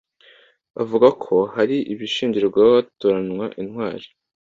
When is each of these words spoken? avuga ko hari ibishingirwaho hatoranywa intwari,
avuga 0.81 1.07
ko 1.23 1.35
hari 1.55 1.77
ibishingirwaho 1.93 2.69
hatoranywa 2.77 3.45
intwari, 3.61 4.07